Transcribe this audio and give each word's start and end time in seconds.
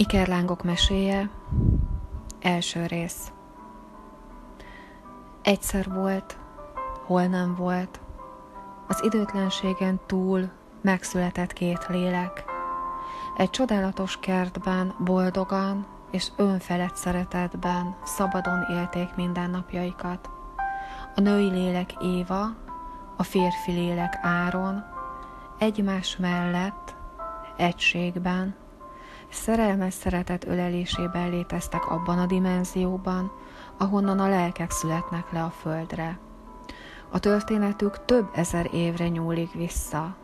Ikerlángok 0.00 0.62
meséje, 0.62 1.30
első 2.40 2.86
rész. 2.86 3.32
Egyszer 5.42 5.92
volt, 5.92 6.38
hol 7.06 7.26
nem 7.26 7.54
volt, 7.54 8.00
az 8.88 9.00
időtlenségen 9.04 10.00
túl 10.06 10.50
megszületett 10.80 11.52
két 11.52 11.86
lélek. 11.88 12.44
Egy 13.36 13.50
csodálatos 13.50 14.18
kertben 14.20 14.94
boldogan 14.98 15.86
és 16.10 16.28
önfelett 16.36 16.96
szeretetben 16.96 17.96
szabadon 18.04 18.66
élték 18.70 19.14
mindennapjaikat. 19.14 20.30
A 21.14 21.20
női 21.20 21.50
lélek 21.50 21.92
Éva, 22.02 22.42
a 23.16 23.22
férfi 23.22 23.72
lélek 23.72 24.18
Áron, 24.22 24.84
egymás 25.58 26.16
mellett, 26.16 26.94
egységben, 27.56 28.59
szerelmes 29.30 29.94
szeretet 29.94 30.46
ölelésében 30.46 31.30
léteztek 31.30 31.90
abban 31.90 32.18
a 32.18 32.26
dimenzióban, 32.26 33.32
ahonnan 33.78 34.18
a 34.18 34.28
lelkek 34.28 34.70
születnek 34.70 35.32
le 35.32 35.42
a 35.42 35.50
földre. 35.50 36.18
A 37.10 37.18
történetük 37.18 38.04
több 38.04 38.28
ezer 38.34 38.68
évre 38.72 39.08
nyúlik 39.08 39.52
vissza. 39.52 40.16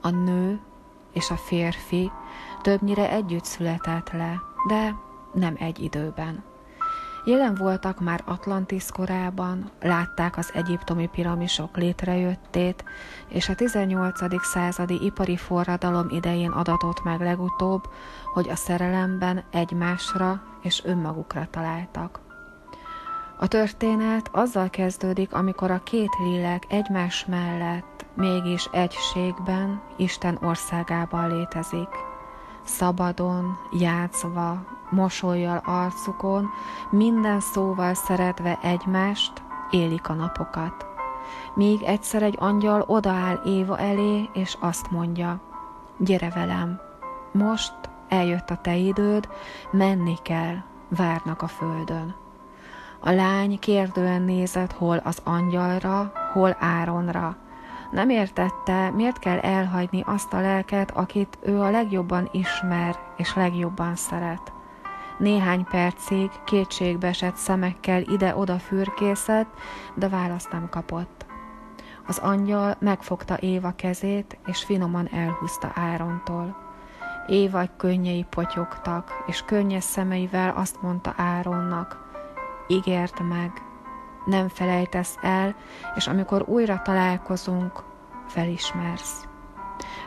A 0.00 0.10
nő 0.10 0.60
és 1.12 1.30
a 1.30 1.36
férfi 1.36 2.10
többnyire 2.62 3.10
együtt 3.10 3.44
született 3.44 4.10
le, 4.12 4.40
de 4.68 4.94
nem 5.32 5.54
egy 5.58 5.78
időben. 5.78 6.44
Jelen 7.26 7.54
voltak 7.54 8.00
már 8.00 8.22
Atlantis 8.24 8.84
korában, 8.92 9.70
látták 9.80 10.36
az 10.36 10.50
egyiptomi 10.54 11.06
piramisok 11.06 11.76
létrejöttét, 11.76 12.84
és 13.28 13.48
a 13.48 13.54
18. 13.54 14.44
századi 14.44 15.04
ipari 15.04 15.36
forradalom 15.36 16.08
idején 16.10 16.50
adatott 16.50 17.02
meg 17.02 17.20
legutóbb, 17.20 17.82
hogy 18.32 18.48
a 18.48 18.56
szerelemben 18.56 19.44
egymásra 19.50 20.42
és 20.62 20.84
önmagukra 20.84 21.46
találtak. 21.50 22.20
A 23.38 23.48
történet 23.48 24.28
azzal 24.32 24.70
kezdődik, 24.70 25.34
amikor 25.34 25.70
a 25.70 25.82
két 25.82 26.10
lélek 26.18 26.64
egymás 26.68 27.26
mellett 27.26 28.06
mégis 28.14 28.68
egységben 28.72 29.82
Isten 29.96 30.38
országában 30.42 31.28
létezik. 31.28 31.88
Szabadon, 32.64 33.58
játszva, 33.72 34.64
mosolyjal 34.90 35.62
arcukon, 35.64 36.48
minden 36.90 37.40
szóval 37.40 37.94
szeretve 37.94 38.58
egymást, 38.62 39.32
élik 39.70 40.08
a 40.08 40.14
napokat. 40.14 40.86
Míg 41.54 41.82
egyszer 41.82 42.22
egy 42.22 42.36
angyal 42.38 42.84
odaáll 42.86 43.40
Éva 43.44 43.78
elé, 43.78 44.28
és 44.32 44.56
azt 44.60 44.90
mondja, 44.90 45.40
gyere 45.98 46.30
velem, 46.34 46.80
most 47.32 47.74
eljött 48.08 48.50
a 48.50 48.56
te 48.56 48.74
időd, 48.74 49.28
menni 49.70 50.14
kell, 50.22 50.56
várnak 50.88 51.42
a 51.42 51.46
földön. 51.46 52.14
A 53.00 53.10
lány 53.10 53.58
kérdően 53.58 54.22
nézett 54.22 54.72
hol 54.72 54.96
az 55.04 55.18
angyalra, 55.24 56.12
hol 56.32 56.56
Áronra. 56.58 57.36
Nem 57.94 58.10
értette, 58.10 58.90
miért 58.90 59.18
kell 59.18 59.38
elhagyni 59.38 60.02
azt 60.06 60.32
a 60.32 60.40
lelket, 60.40 60.90
akit 60.90 61.38
ő 61.42 61.60
a 61.60 61.70
legjobban 61.70 62.28
ismer 62.32 62.98
és 63.16 63.34
legjobban 63.34 63.96
szeret. 63.96 64.52
Néhány 65.18 65.64
percig 65.64 66.30
kétségbeesett 66.44 67.36
szemekkel 67.36 68.02
ide-oda 68.02 68.58
fürkészett, 68.58 69.48
de 69.94 70.08
választ 70.08 70.52
nem 70.52 70.68
kapott. 70.68 71.26
Az 72.06 72.18
angyal 72.18 72.76
megfogta 72.78 73.36
Éva 73.38 73.72
kezét, 73.76 74.38
és 74.46 74.64
finoman 74.64 75.08
elhúzta 75.08 75.72
Árontól. 75.74 76.56
Éva 77.26 77.62
könnyei 77.76 78.26
potyogtak, 78.30 79.22
és 79.26 79.42
könnyes 79.46 79.84
szemeivel 79.84 80.54
azt 80.56 80.82
mondta 80.82 81.14
Áronnak, 81.16 82.10
ígért 82.66 83.20
meg, 83.28 83.52
nem 84.24 84.48
felejtesz 84.48 85.18
el, 85.22 85.54
és 85.94 86.06
amikor 86.06 86.44
újra 86.46 86.80
találkozunk, 86.82 87.92
felismersz. 88.26 89.26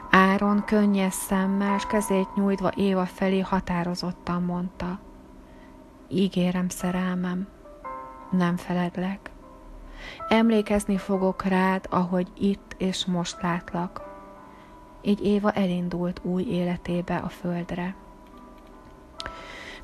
Áron 0.09 0.63
könnyes 0.65 1.13
szemmel, 1.13 1.77
kezét 1.77 2.35
nyújtva 2.35 2.71
Éva 2.75 3.05
felé 3.05 3.39
határozottan 3.39 4.43
mondta. 4.43 4.99
Ígérem, 6.09 6.69
szerelmem, 6.69 7.47
nem 8.31 8.57
feledlek. 8.57 9.31
Emlékezni 10.29 10.97
fogok 10.97 11.43
rád, 11.43 11.85
ahogy 11.89 12.27
itt 12.37 12.75
és 12.77 13.05
most 13.05 13.41
látlak. 13.41 14.01
Így 15.01 15.25
Éva 15.25 15.51
elindult 15.51 16.19
új 16.23 16.43
életébe 16.43 17.15
a 17.15 17.29
földre. 17.29 17.95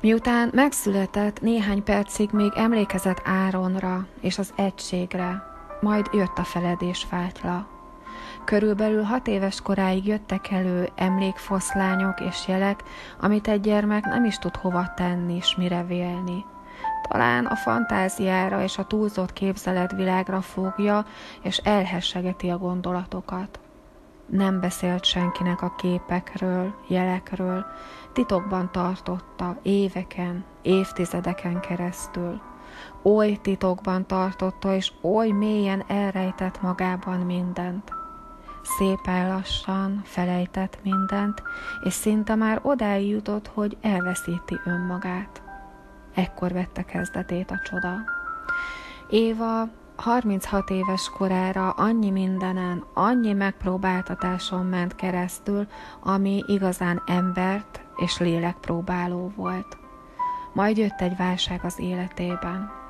Miután 0.00 0.50
megszületett, 0.52 1.40
néhány 1.40 1.82
percig 1.82 2.30
még 2.32 2.52
emlékezett 2.54 3.22
Áronra 3.24 4.06
és 4.20 4.38
az 4.38 4.52
egységre, 4.56 5.42
majd 5.80 6.08
jött 6.12 6.38
a 6.38 6.44
feledés 6.44 7.04
fátyla. 7.04 7.73
Körülbelül 8.44 9.02
hat 9.02 9.26
éves 9.26 9.60
koráig 9.60 10.06
jöttek 10.06 10.50
elő 10.50 10.88
emlékfoszlányok 10.94 12.20
és 12.20 12.48
jelek, 12.48 12.82
amit 13.20 13.48
egy 13.48 13.60
gyermek 13.60 14.04
nem 14.04 14.24
is 14.24 14.38
tud 14.38 14.56
hova 14.56 14.92
tenni 14.94 15.34
és 15.34 15.56
mire 15.56 15.84
vélni. 15.84 16.44
Talán 17.08 17.46
a 17.46 17.54
fantáziára 17.54 18.62
és 18.62 18.78
a 18.78 18.84
túlzott 18.84 19.32
képzeletvilágra 19.32 20.40
fogja, 20.40 21.04
és 21.42 21.56
elhessegeti 21.56 22.50
a 22.50 22.58
gondolatokat. 22.58 23.60
Nem 24.26 24.60
beszélt 24.60 25.04
senkinek 25.04 25.62
a 25.62 25.74
képekről, 25.74 26.74
jelekről, 26.88 27.66
titokban 28.12 28.72
tartotta 28.72 29.58
éveken, 29.62 30.44
évtizedeken 30.62 31.60
keresztül. 31.60 32.40
Oly 33.02 33.38
titokban 33.42 34.06
tartotta, 34.06 34.74
és 34.74 34.92
oly 35.00 35.30
mélyen 35.30 35.84
elrejtett 35.86 36.62
magában 36.62 37.18
mindent 37.20 38.03
szépen 38.64 39.28
lassan 39.28 40.00
felejtett 40.04 40.78
mindent, 40.82 41.42
és 41.82 41.92
szinte 41.92 42.34
már 42.34 42.60
odáig 42.62 43.08
jutott, 43.08 43.46
hogy 43.46 43.76
elveszíti 43.80 44.60
önmagát. 44.64 45.42
Ekkor 46.14 46.52
vette 46.52 46.82
kezdetét 46.82 47.50
a 47.50 47.60
csoda. 47.64 47.94
Éva 49.08 49.68
36 49.96 50.70
éves 50.70 51.10
korára 51.16 51.70
annyi 51.70 52.10
mindenen, 52.10 52.84
annyi 52.94 53.32
megpróbáltatáson 53.32 54.66
ment 54.66 54.94
keresztül, 54.94 55.66
ami 56.02 56.42
igazán 56.46 57.02
embert 57.06 57.80
és 57.96 58.18
lélekpróbáló 58.18 59.32
volt. 59.36 59.76
Majd 60.52 60.76
jött 60.76 61.00
egy 61.00 61.16
válság 61.16 61.60
az 61.64 61.78
életében 61.78 62.83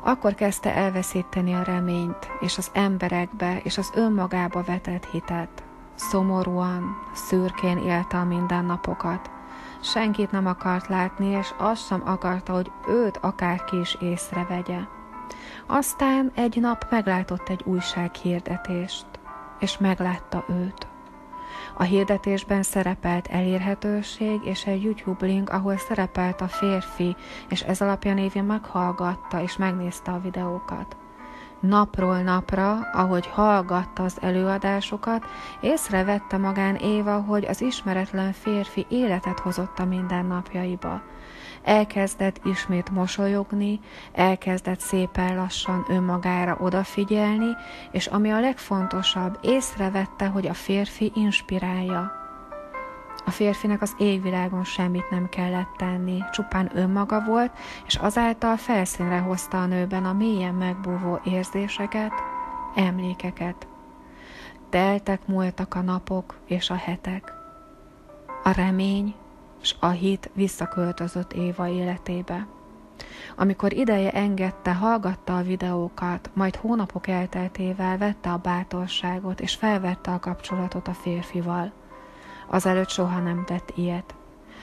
akkor 0.00 0.34
kezdte 0.34 0.74
elveszíteni 0.74 1.54
a 1.54 1.62
reményt, 1.62 2.30
és 2.40 2.58
az 2.58 2.70
emberekbe, 2.72 3.60
és 3.62 3.78
az 3.78 3.90
önmagába 3.94 4.62
vetett 4.62 5.04
hitet. 5.04 5.62
Szomorúan, 5.94 6.96
szürkén 7.14 7.78
élte 7.78 8.16
a 8.16 8.24
mindennapokat. 8.24 9.30
Senkit 9.82 10.30
nem 10.30 10.46
akart 10.46 10.88
látni, 10.88 11.26
és 11.26 11.54
azt 11.58 11.86
sem 11.86 12.02
akarta, 12.04 12.52
hogy 12.52 12.70
őt 12.88 13.16
akárki 13.16 13.78
is 13.80 13.96
észrevegye. 14.00 14.78
Aztán 15.66 16.32
egy 16.34 16.60
nap 16.60 16.86
meglátott 16.90 17.48
egy 17.48 17.62
újsághirdetést, 17.64 19.06
és 19.58 19.78
meglátta 19.78 20.44
őt. 20.48 20.89
A 21.80 21.82
hirdetésben 21.82 22.62
szerepelt 22.62 23.26
elérhetőség 23.26 24.40
és 24.44 24.66
egy 24.66 24.82
YouTube 24.82 25.26
link, 25.26 25.50
ahol 25.50 25.76
szerepelt 25.76 26.40
a 26.40 26.48
férfi, 26.48 27.16
és 27.48 27.62
ez 27.62 27.80
alapján 27.80 28.18
Évi 28.18 28.40
meghallgatta 28.40 29.42
és 29.42 29.56
megnézte 29.56 30.10
a 30.10 30.20
videókat. 30.20 30.96
Napról 31.60 32.22
napra, 32.22 32.78
ahogy 32.92 33.26
hallgatta 33.26 34.02
az 34.02 34.16
előadásokat, 34.20 35.24
észrevette 35.60 36.36
magán 36.36 36.76
Éva, 36.76 37.20
hogy 37.20 37.44
az 37.44 37.60
ismeretlen 37.60 38.32
férfi 38.32 38.86
életet 38.88 39.38
hozott 39.38 39.78
a 39.78 39.84
mindennapjaiba 39.84 41.02
elkezdett 41.62 42.40
ismét 42.44 42.90
mosolyogni, 42.90 43.80
elkezdett 44.12 44.80
szépen 44.80 45.36
lassan 45.36 45.84
önmagára 45.88 46.56
odafigyelni, 46.60 47.56
és 47.90 48.06
ami 48.06 48.30
a 48.30 48.40
legfontosabb, 48.40 49.38
észrevette, 49.42 50.26
hogy 50.26 50.46
a 50.46 50.54
férfi 50.54 51.12
inspirálja. 51.14 52.18
A 53.26 53.30
férfinek 53.30 53.82
az 53.82 53.94
égvilágon 53.98 54.64
semmit 54.64 55.10
nem 55.10 55.28
kellett 55.28 55.74
tenni, 55.76 56.24
csupán 56.32 56.70
önmaga 56.74 57.24
volt, 57.24 57.52
és 57.86 57.94
azáltal 57.94 58.56
felszínre 58.56 59.18
hozta 59.18 59.62
a 59.62 59.66
nőben 59.66 60.04
a 60.04 60.12
mélyen 60.12 60.54
megbúvó 60.54 61.20
érzéseket, 61.24 62.12
emlékeket. 62.74 63.66
Teltek 64.70 65.26
múltak 65.26 65.74
a 65.74 65.80
napok 65.80 66.36
és 66.46 66.70
a 66.70 66.74
hetek. 66.74 67.32
A 68.42 68.50
remény, 68.50 69.14
és 69.62 69.74
a 69.80 69.88
hit 69.88 70.30
visszaköltözött 70.34 71.32
Éva 71.32 71.68
életébe. 71.68 72.46
Amikor 73.36 73.72
ideje 73.72 74.10
engedte, 74.10 74.74
hallgatta 74.74 75.36
a 75.36 75.42
videókat, 75.42 76.30
majd 76.34 76.56
hónapok 76.56 77.06
elteltével 77.06 77.98
vette 77.98 78.30
a 78.30 78.36
bátorságot, 78.36 79.40
és 79.40 79.54
felvette 79.54 80.10
a 80.10 80.18
kapcsolatot 80.18 80.88
a 80.88 80.94
férfival. 80.94 81.72
Azelőtt 82.48 82.88
soha 82.88 83.20
nem 83.20 83.44
tett 83.44 83.72
ilyet. 83.74 84.14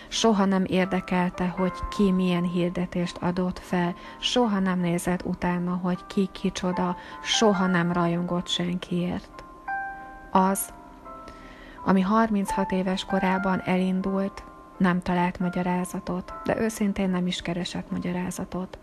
Soha 0.07 0.45
nem 0.45 0.63
érdekelte, 0.65 1.47
hogy 1.47 1.73
ki 1.97 2.11
milyen 2.11 2.43
hirdetést 2.43 3.17
adott 3.17 3.59
fel, 3.59 3.95
soha 4.19 4.59
nem 4.59 4.79
nézett 4.79 5.25
utána, 5.25 5.75
hogy 5.75 6.05
ki 6.07 6.29
kicsoda, 6.31 6.95
soha 7.21 7.67
nem 7.67 7.91
rajongott 7.91 8.47
senkiért. 8.47 9.43
Az, 10.31 10.73
ami 11.85 12.01
36 12.01 12.71
éves 12.71 13.05
korában 13.05 13.61
elindult, 13.65 14.43
nem 14.77 15.01
talált 15.01 15.39
magyarázatot, 15.39 16.33
de 16.43 16.59
őszintén 16.59 17.09
nem 17.09 17.27
is 17.27 17.41
keresett 17.41 17.91
magyarázatot. 17.91 18.79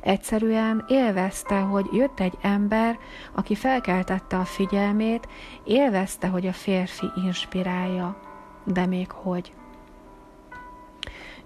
Egyszerűen 0.00 0.84
élvezte, 0.88 1.58
hogy 1.58 1.86
jött 1.92 2.20
egy 2.20 2.38
ember, 2.40 2.98
aki 3.32 3.54
felkeltette 3.54 4.36
a 4.36 4.44
figyelmét, 4.44 5.28
élvezte, 5.64 6.28
hogy 6.28 6.46
a 6.46 6.52
férfi 6.52 7.06
inspirálja, 7.24 8.20
de 8.64 8.86
még 8.86 9.10
hogy. 9.10 9.52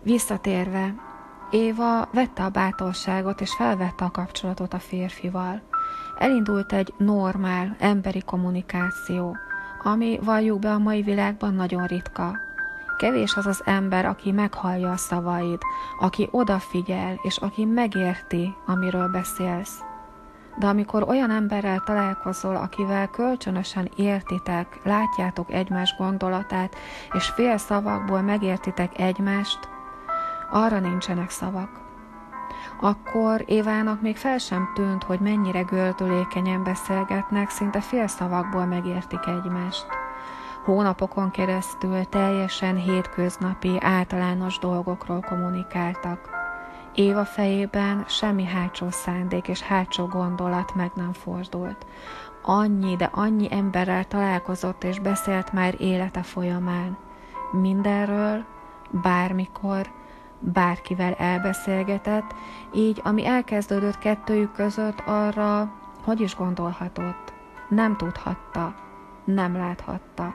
Visszatérve, 0.02 0.94
Éva 1.50 2.08
vette 2.12 2.44
a 2.44 2.48
bátorságot 2.48 3.40
és 3.40 3.54
felvette 3.54 4.04
a 4.04 4.10
kapcsolatot 4.10 4.74
a 4.74 4.78
férfival. 4.78 5.62
Elindult 6.18 6.72
egy 6.72 6.94
normál, 6.96 7.76
emberi 7.78 8.22
kommunikáció, 8.22 9.36
ami 9.82 10.18
valljuk 10.22 10.58
be 10.58 10.72
a 10.72 10.78
mai 10.78 11.02
világban 11.02 11.54
nagyon 11.54 11.86
ritka. 11.86 12.43
Kevés 12.96 13.36
az 13.36 13.46
az 13.46 13.62
ember, 13.64 14.04
aki 14.04 14.32
meghallja 14.32 14.90
a 14.90 14.96
szavaid, 14.96 15.60
aki 15.98 16.28
odafigyel, 16.30 17.18
és 17.22 17.36
aki 17.36 17.64
megérti, 17.64 18.54
amiről 18.66 19.08
beszélsz. 19.08 19.80
De 20.58 20.66
amikor 20.66 21.08
olyan 21.08 21.30
emberrel 21.30 21.82
találkozol, 21.84 22.56
akivel 22.56 23.08
kölcsönösen 23.08 23.90
értitek, 23.96 24.80
látjátok 24.84 25.52
egymás 25.52 25.94
gondolatát, 25.98 26.76
és 27.12 27.26
fél 27.26 27.56
szavakból 27.56 28.20
megértitek 28.20 28.98
egymást, 28.98 29.58
arra 30.50 30.78
nincsenek 30.78 31.30
szavak. 31.30 31.82
Akkor 32.80 33.44
Évának 33.46 34.00
még 34.00 34.16
fel 34.16 34.38
sem 34.38 34.70
tűnt, 34.74 35.02
hogy 35.02 35.20
mennyire 35.20 35.60
gördülékenyen 35.60 36.62
beszélgetnek, 36.62 37.50
szinte 37.50 37.80
fél 37.80 38.06
szavakból 38.06 38.64
megértik 38.64 39.26
egymást. 39.26 39.86
Hónapokon 40.64 41.30
keresztül 41.30 42.04
teljesen 42.04 42.76
hétköznapi, 42.76 43.76
általános 43.80 44.58
dolgokról 44.58 45.20
kommunikáltak. 45.20 46.30
Éva 46.94 47.24
fejében 47.24 48.04
semmi 48.08 48.44
hátsó 48.44 48.90
szándék 48.90 49.48
és 49.48 49.60
hátsó 49.60 50.06
gondolat 50.06 50.74
meg 50.74 50.90
nem 50.94 51.12
fordult. 51.12 51.86
Annyi, 52.42 52.96
de 52.96 53.10
annyi 53.12 53.48
emberrel 53.50 54.04
találkozott 54.04 54.84
és 54.84 54.98
beszélt 54.98 55.52
már 55.52 55.80
élete 55.80 56.22
folyamán. 56.22 56.96
Mindenről, 57.52 58.44
bármikor, 58.90 59.90
bárkivel 60.38 61.14
elbeszélgetett, 61.14 62.34
így 62.74 63.00
ami 63.04 63.26
elkezdődött 63.26 63.98
kettőjük 63.98 64.52
között, 64.52 65.02
arra 65.06 65.72
hogy 66.04 66.20
is 66.20 66.36
gondolhatott? 66.36 67.32
Nem 67.68 67.96
tudhatta, 67.96 68.74
nem 69.24 69.56
láthatta. 69.56 70.34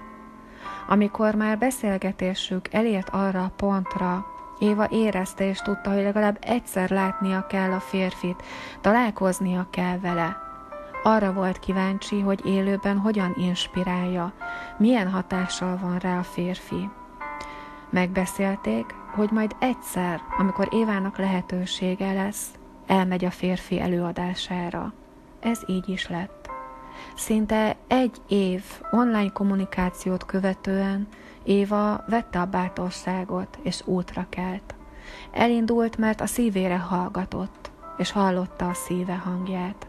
Amikor 0.87 1.35
már 1.35 1.57
beszélgetésük 1.57 2.73
elért 2.73 3.09
arra 3.09 3.43
a 3.43 3.51
pontra, 3.55 4.25
Éva 4.59 4.87
érezte 4.89 5.47
és 5.47 5.59
tudta, 5.59 5.93
hogy 5.93 6.03
legalább 6.03 6.37
egyszer 6.41 6.89
látnia 6.89 7.47
kell 7.47 7.71
a 7.71 7.79
férfit, 7.79 8.43
találkoznia 8.81 9.67
kell 9.69 9.99
vele. 9.99 10.37
Arra 11.03 11.33
volt 11.33 11.59
kíváncsi, 11.59 12.19
hogy 12.19 12.45
élőben 12.45 12.97
hogyan 12.97 13.33
inspirálja, 13.37 14.33
milyen 14.77 15.11
hatással 15.11 15.77
van 15.81 15.97
rá 15.97 16.19
a 16.19 16.23
férfi. 16.23 16.89
Megbeszélték, 17.89 18.85
hogy 19.15 19.31
majd 19.31 19.55
egyszer, 19.59 20.21
amikor 20.37 20.67
Évának 20.71 21.17
lehetősége 21.17 22.13
lesz, 22.13 22.47
elmegy 22.87 23.25
a 23.25 23.31
férfi 23.31 23.79
előadására. 23.79 24.93
Ez 25.39 25.61
így 25.67 25.89
is 25.89 26.09
lett. 26.09 26.38
Szinte 27.15 27.75
egy 27.87 28.21
év 28.27 28.63
online 28.91 29.31
kommunikációt 29.31 30.25
követően 30.25 31.07
Éva 31.43 32.03
vette 32.07 32.39
a 32.39 32.45
bátorságot 32.45 33.59
és 33.61 33.81
útra 33.85 34.25
kelt. 34.29 34.75
Elindult, 35.31 35.97
mert 35.97 36.21
a 36.21 36.25
szívére 36.25 36.77
hallgatott, 36.77 37.71
és 37.97 38.11
hallotta 38.11 38.67
a 38.67 38.73
szíve 38.73 39.15
hangját. 39.15 39.87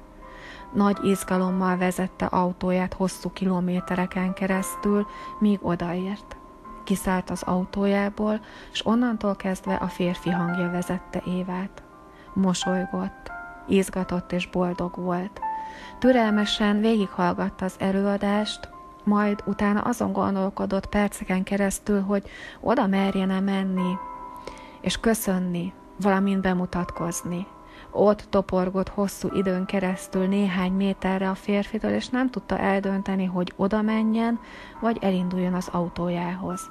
Nagy 0.73 1.05
izgalommal 1.05 1.76
vezette 1.76 2.25
autóját 2.25 2.94
hosszú 2.94 3.31
kilométereken 3.31 4.32
keresztül, 4.32 5.06
míg 5.38 5.58
odaért. 5.62 6.37
Kiszállt 6.85 7.31
az 7.31 7.43
autójából, 7.43 8.41
és 8.73 8.87
onnantól 8.87 9.37
kezdve 9.37 9.75
a 9.75 9.87
férfi 9.87 10.31
hangja 10.31 10.70
vezette 10.70 11.23
Évát. 11.26 11.82
Mosolygott, 12.35 13.31
izgatott 13.69 14.32
és 14.32 14.47
boldog 14.47 14.97
volt. 14.97 15.41
Türelmesen 15.99 16.81
végighallgatta 16.81 17.64
az 17.64 17.75
előadást, 17.78 18.69
majd 19.05 19.43
utána 19.46 19.81
azon 19.81 20.12
gondolkodott 20.12 20.87
perceken 20.87 21.43
keresztül, 21.43 22.00
hogy 22.00 22.22
oda 22.61 22.87
merjene 22.87 23.40
menni, 23.40 23.93
és 24.81 24.96
köszönni, 24.96 25.72
valamint 26.00 26.40
bemutatkozni. 26.40 27.46
Ott 27.90 28.26
toporgott 28.31 28.88
hosszú 28.88 29.28
időn 29.34 29.64
keresztül 29.64 30.26
néhány 30.26 30.72
méterre 30.72 31.31
a 31.31 31.34
férfitől, 31.34 31.90
és 31.90 32.08
nem 32.08 32.31
tudta 32.31 32.58
eldönteni, 32.58 33.25
hogy 33.25 33.52
oda 33.56 33.82
menjen, 33.82 34.40
vagy 34.81 34.99
elinduljon 35.00 35.55
az 35.55 35.69
autójához. 35.73 36.70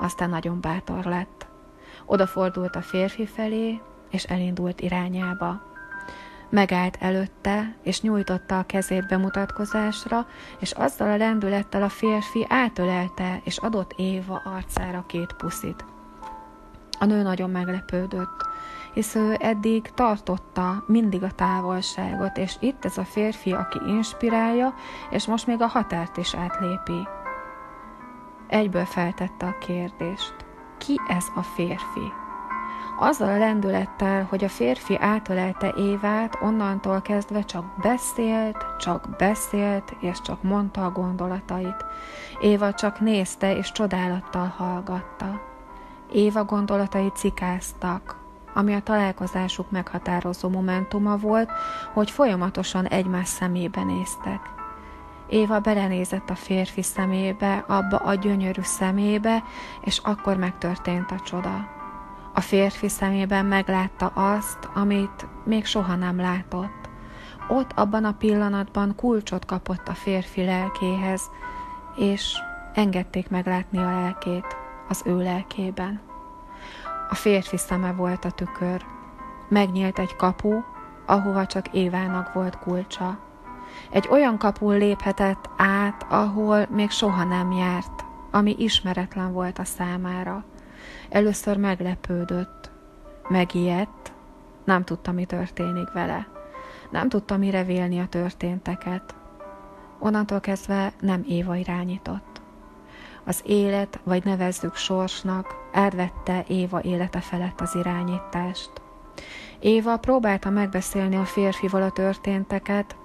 Aztán 0.00 0.30
nagyon 0.30 0.60
bátor 0.60 1.04
lett. 1.04 1.46
Odafordult 2.06 2.76
a 2.76 2.82
férfi 2.82 3.26
felé, 3.26 3.80
és 4.10 4.24
elindult 4.24 4.80
irányába. 4.80 5.62
Megállt 6.48 6.96
előtte, 7.00 7.76
és 7.82 8.00
nyújtotta 8.00 8.58
a 8.58 8.66
kezét 8.66 9.06
bemutatkozásra, 9.06 10.26
és 10.60 10.70
azzal 10.70 11.10
a 11.10 11.16
lendülettel 11.16 11.82
a 11.82 11.88
férfi 11.88 12.46
átölelte, 12.48 13.40
és 13.44 13.58
adott 13.58 13.92
Éva 13.96 14.42
arcára 14.44 15.04
két 15.06 15.32
puszit. 15.32 15.84
A 16.98 17.04
nő 17.04 17.22
nagyon 17.22 17.50
meglepődött, 17.50 18.48
hisz 18.94 19.14
ő 19.14 19.36
eddig 19.40 19.90
tartotta 19.94 20.84
mindig 20.86 21.22
a 21.22 21.30
távolságot, 21.30 22.36
és 22.36 22.56
itt 22.60 22.84
ez 22.84 22.98
a 22.98 23.04
férfi, 23.04 23.52
aki 23.52 23.78
inspirálja, 23.86 24.74
és 25.10 25.26
most 25.26 25.46
még 25.46 25.60
a 25.60 25.66
határt 25.66 26.16
is 26.16 26.34
átlépi. 26.34 27.08
Egyből 28.48 28.84
feltette 28.84 29.46
a 29.46 29.58
kérdést. 29.58 30.34
Ki 30.78 31.00
ez 31.08 31.24
a 31.34 31.42
férfi? 31.42 32.23
Azzal 32.96 33.28
a 33.28 33.38
lendülettel, 33.38 34.26
hogy 34.28 34.44
a 34.44 34.48
férfi 34.48 34.98
átölelte 35.00 35.74
Évát, 35.76 36.38
onnantól 36.42 37.00
kezdve 37.02 37.42
csak 37.42 37.64
beszélt, 37.82 38.66
csak 38.78 39.08
beszélt, 39.18 39.96
és 40.00 40.20
csak 40.20 40.42
mondta 40.42 40.84
a 40.84 40.90
gondolatait. 40.90 41.84
Éva 42.40 42.74
csak 42.74 43.00
nézte, 43.00 43.56
és 43.56 43.72
csodálattal 43.72 44.54
hallgatta. 44.56 45.40
Éva 46.12 46.44
gondolatai 46.44 47.10
cikáztak, 47.14 48.16
ami 48.54 48.74
a 48.74 48.80
találkozásuk 48.80 49.70
meghatározó 49.70 50.48
momentuma 50.48 51.16
volt, 51.16 51.50
hogy 51.92 52.10
folyamatosan 52.10 52.86
egymás 52.86 53.28
szemébe 53.28 53.82
néztek. 53.82 54.40
Éva 55.28 55.60
belenézett 55.60 56.30
a 56.30 56.34
férfi 56.34 56.82
szemébe, 56.82 57.64
abba 57.66 57.96
a 57.96 58.14
gyönyörű 58.14 58.62
szemébe, 58.62 59.42
és 59.80 59.98
akkor 59.98 60.36
megtörtént 60.36 61.10
a 61.10 61.20
csoda. 61.20 61.73
A 62.36 62.40
férfi 62.40 62.88
szemében 62.88 63.46
meglátta 63.46 64.06
azt, 64.06 64.58
amit 64.74 65.26
még 65.44 65.64
soha 65.64 65.94
nem 65.94 66.16
látott. 66.16 66.88
Ott 67.48 67.72
abban 67.72 68.04
a 68.04 68.12
pillanatban 68.12 68.94
kulcsot 68.96 69.44
kapott 69.44 69.88
a 69.88 69.94
férfi 69.94 70.44
lelkéhez, 70.44 71.30
és 71.96 72.36
engedték 72.74 73.28
meglátni 73.28 73.78
a 73.78 74.00
lelkét 74.00 74.56
az 74.88 75.02
ő 75.04 75.22
lelkében. 75.22 76.00
A 77.08 77.14
férfi 77.14 77.56
szeme 77.56 77.92
volt 77.92 78.24
a 78.24 78.30
tükör. 78.30 78.84
Megnyílt 79.48 79.98
egy 79.98 80.16
kapu, 80.16 80.62
ahova 81.06 81.46
csak 81.46 81.68
Évának 81.72 82.32
volt 82.32 82.58
kulcsa. 82.58 83.18
Egy 83.90 84.08
olyan 84.10 84.38
kapun 84.38 84.76
léphetett 84.76 85.50
át, 85.56 86.06
ahol 86.08 86.66
még 86.70 86.90
soha 86.90 87.24
nem 87.24 87.52
járt, 87.52 88.04
ami 88.30 88.54
ismeretlen 88.58 89.32
volt 89.32 89.58
a 89.58 89.64
számára. 89.64 90.44
Először 91.08 91.56
meglepődött, 91.56 92.70
megijedt, 93.28 94.12
nem 94.64 94.84
tudta, 94.84 95.12
mi 95.12 95.24
történik 95.24 95.92
vele. 95.92 96.26
Nem 96.90 97.08
tudta, 97.08 97.36
mire 97.36 97.64
vélni 97.64 98.00
a 98.00 98.06
történteket. 98.06 99.14
Onnantól 99.98 100.40
kezdve 100.40 100.92
nem 101.00 101.24
Éva 101.28 101.56
irányított. 101.56 102.40
Az 103.24 103.42
élet, 103.46 104.00
vagy 104.02 104.24
nevezzük 104.24 104.74
sorsnak, 104.74 105.56
elvette 105.72 106.44
Éva 106.48 106.82
élete 106.82 107.20
felett 107.20 107.60
az 107.60 107.74
irányítást. 107.74 108.70
Éva 109.58 109.96
próbálta 109.96 110.50
megbeszélni 110.50 111.16
a 111.16 111.24
férfival 111.24 111.82
a 111.82 111.90
történteket, 111.90 112.96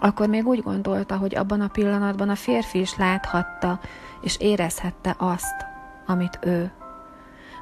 akkor 0.00 0.28
még 0.28 0.46
úgy 0.46 0.62
gondolta, 0.62 1.16
hogy 1.16 1.34
abban 1.34 1.60
a 1.60 1.68
pillanatban 1.68 2.28
a 2.28 2.34
férfi 2.34 2.80
is 2.80 2.96
láthatta 2.96 3.80
és 4.20 4.38
érezhette 4.38 5.14
azt, 5.18 5.66
amit 6.06 6.38
ő. 6.42 6.72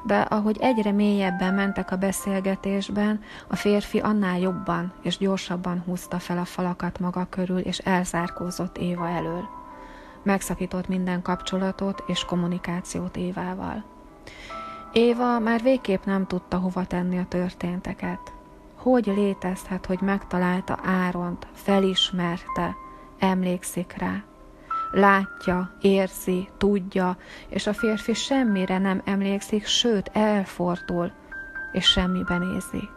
De 0.03 0.19
ahogy 0.19 0.57
egyre 0.59 0.91
mélyebben 0.91 1.53
mentek 1.53 1.91
a 1.91 1.95
beszélgetésben, 1.95 3.21
a 3.47 3.55
férfi 3.55 3.99
annál 3.99 4.39
jobban 4.39 4.93
és 5.01 5.17
gyorsabban 5.17 5.83
húzta 5.85 6.19
fel 6.19 6.37
a 6.37 6.45
falakat 6.45 6.99
maga 6.99 7.27
körül, 7.29 7.59
és 7.59 7.77
elzárkózott 7.77 8.77
Éva 8.77 9.07
elől. 9.07 9.47
Megszakított 10.23 10.87
minden 10.87 11.21
kapcsolatot 11.21 12.03
és 12.07 12.25
kommunikációt 12.25 13.17
Évával. 13.17 13.83
Éva 14.91 15.39
már 15.39 15.61
végképp 15.61 16.03
nem 16.03 16.27
tudta 16.27 16.57
hova 16.57 16.85
tenni 16.85 17.17
a 17.17 17.25
történteket. 17.27 18.33
Hogy 18.75 19.05
létezhet, 19.05 19.85
hogy 19.85 20.01
megtalálta 20.01 20.79
Áront, 20.83 21.47
felismerte, 21.53 22.75
emlékszik 23.19 23.95
rá. 23.97 24.23
Látja, 24.91 25.71
érzi, 25.81 26.49
tudja, 26.57 27.17
és 27.49 27.67
a 27.67 27.73
férfi 27.73 28.13
semmire 28.13 28.77
nem 28.77 29.01
emlékszik, 29.05 29.65
sőt 29.65 30.09
elfordul, 30.13 31.11
és 31.71 31.85
semmibe 31.85 32.37
nézi. 32.37 32.89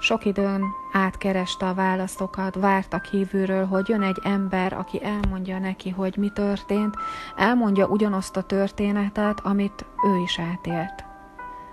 Sok 0.00 0.24
időn 0.24 0.62
átkereste 0.92 1.66
a 1.66 1.74
válaszokat, 1.74 2.54
várta 2.54 2.98
kívülről, 2.98 3.66
hogy 3.66 3.88
jön 3.88 4.02
egy 4.02 4.18
ember, 4.22 4.72
aki 4.72 5.04
elmondja 5.04 5.58
neki, 5.58 5.90
hogy 5.90 6.16
mi 6.16 6.28
történt, 6.28 6.94
elmondja 7.36 7.86
ugyanazt 7.86 8.36
a 8.36 8.42
történetet, 8.42 9.40
amit 9.40 9.86
ő 10.06 10.22
is 10.22 10.38
átélt. 10.38 11.04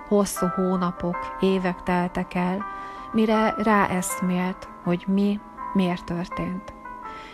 Hosszú 0.07 0.45
hónapok, 0.45 1.37
évek 1.39 1.83
teltek 1.83 2.33
el, 2.33 2.65
mire 3.11 3.55
ráeszmélt, 3.57 4.67
hogy 4.83 5.03
mi, 5.07 5.39
miért 5.73 6.05
történt. 6.05 6.76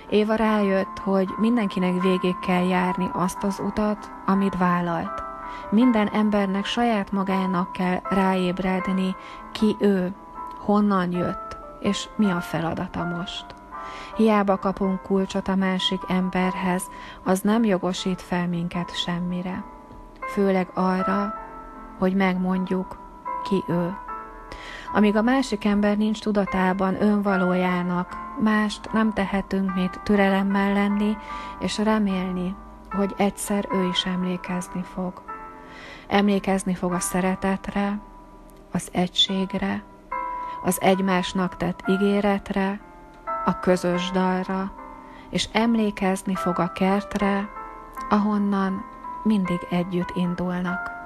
Éva 0.10 0.36
rájött, 0.36 1.00
hogy 1.04 1.30
mindenkinek 1.38 2.02
végig 2.02 2.40
kell 2.40 2.68
járni 2.68 3.10
azt 3.14 3.44
az 3.44 3.60
utat, 3.60 4.12
amit 4.26 4.58
vállalt. 4.58 5.24
Minden 5.70 6.08
embernek 6.08 6.66
saját 6.66 7.12
magának 7.12 7.72
kell 7.72 8.00
ráébredni, 8.10 9.16
ki 9.52 9.76
ő, 9.80 10.14
honnan 10.60 11.12
jött, 11.12 11.58
és 11.80 12.10
mi 12.16 12.32
a 12.32 12.42
feladata 12.42 13.04
most. 13.04 13.46
Hiába 14.16 14.58
kapunk 14.58 15.02
kulcsot 15.02 15.48
a 15.48 15.56
másik 15.56 16.02
emberhez, 16.08 16.84
az 17.24 17.42
nem 17.42 17.64
jogosít 17.64 18.22
fel 18.22 18.48
minket 18.48 18.96
semmire. 18.96 19.64
Főleg 20.22 20.70
arra, 20.74 21.34
hogy 22.00 22.16
megmondjuk, 22.16 22.98
ki 23.44 23.64
ő. 23.68 23.98
Amíg 24.96 25.16
a 25.16 25.22
másik 25.22 25.66
ember 25.66 25.98
nincs 25.98 26.22
tudatában 26.22 27.02
önvalójának, 27.02 28.18
mást 28.40 28.92
nem 28.92 29.14
tehetünk, 29.14 29.76
mint 29.76 30.00
türelemmel 30.04 30.74
lenni, 30.74 31.18
és 31.60 31.78
remélni, 31.78 32.56
hogy 32.92 33.14
egyszer 33.18 33.68
ő 33.72 33.88
is 33.88 34.06
emlékezni 34.06 34.84
fog. 34.84 35.22
Emlékezni 36.08 36.74
fog 36.74 36.92
a 36.92 37.00
szeretetre, 37.00 38.00
az 38.72 38.90
egységre, 38.92 39.84
az 40.64 40.82
egymásnak 40.82 41.58
tett 41.58 41.84
ígéretre, 41.88 42.80
a 43.46 43.60
közös 43.60 44.12
dalra, 44.12 44.72
és 45.30 45.50
emlékezni 45.52 46.36
fog 46.36 46.60
a 46.60 46.72
kertre, 46.72 47.50
ahonnan 48.10 48.86
mindig 49.24 49.68
együtt 49.70 50.12
indulnak. 50.16 51.03